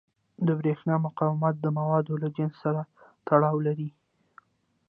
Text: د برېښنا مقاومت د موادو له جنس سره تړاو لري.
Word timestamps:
د 0.47 0.47
برېښنا 0.59 0.95
مقاومت 1.05 1.55
د 1.59 1.65
موادو 1.79 2.13
له 2.23 2.27
جنس 2.35 2.53
سره 2.63 2.81
تړاو 3.27 3.57
لري. 3.67 3.89